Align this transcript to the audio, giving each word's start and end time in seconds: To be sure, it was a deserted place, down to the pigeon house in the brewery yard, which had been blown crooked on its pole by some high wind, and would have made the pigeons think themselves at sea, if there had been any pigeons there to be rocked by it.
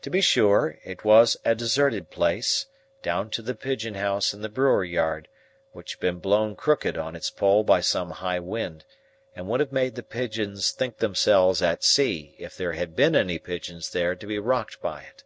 To 0.00 0.08
be 0.08 0.22
sure, 0.22 0.78
it 0.82 1.04
was 1.04 1.36
a 1.44 1.54
deserted 1.54 2.08
place, 2.08 2.64
down 3.02 3.28
to 3.32 3.42
the 3.42 3.54
pigeon 3.54 3.96
house 3.96 4.32
in 4.32 4.40
the 4.40 4.48
brewery 4.48 4.88
yard, 4.88 5.28
which 5.72 5.90
had 5.92 6.00
been 6.00 6.20
blown 6.20 6.56
crooked 6.56 6.96
on 6.96 7.14
its 7.14 7.28
pole 7.28 7.62
by 7.62 7.82
some 7.82 8.12
high 8.12 8.40
wind, 8.40 8.86
and 9.36 9.46
would 9.48 9.60
have 9.60 9.70
made 9.70 9.94
the 9.94 10.02
pigeons 10.02 10.70
think 10.70 10.96
themselves 11.00 11.60
at 11.60 11.84
sea, 11.84 12.34
if 12.38 12.56
there 12.56 12.72
had 12.72 12.96
been 12.96 13.14
any 13.14 13.38
pigeons 13.38 13.90
there 13.90 14.14
to 14.14 14.26
be 14.26 14.38
rocked 14.38 14.80
by 14.80 15.02
it. 15.02 15.22